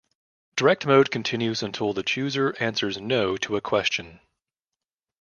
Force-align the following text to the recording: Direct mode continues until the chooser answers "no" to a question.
Direct 0.55 0.87
mode 0.87 1.11
continues 1.11 1.61
until 1.61 1.93
the 1.93 2.01
chooser 2.01 2.55
answers 2.59 2.99
"no" 2.99 3.37
to 3.37 3.55
a 3.55 3.61
question. 3.61 4.19